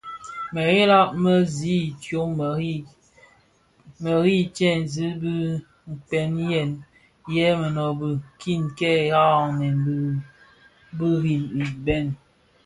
[0.53, 2.31] Meghela mě zi idyom
[4.01, 6.69] meri teesèn dhikpegmen
[7.33, 9.77] yè menőbökin kè ghaghalen
[10.97, 12.05] birimbi bhëñ,